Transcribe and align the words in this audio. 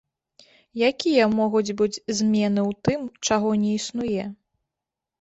Якія 0.89 1.27
могуць 1.41 1.75
быць 1.83 2.01
змены 2.21 2.61
ў 2.69 2.81
тым, 2.91 2.99
чаго 3.31 3.49
не 3.63 3.71
існуе? 3.79 4.23